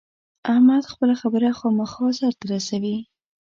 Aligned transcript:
احمد 0.51 0.83
خپله 0.91 1.15
خبره 1.21 1.47
خامخا 1.59 2.07
سر 2.19 2.33
ته 2.39 2.45
رسوي. 2.53 2.97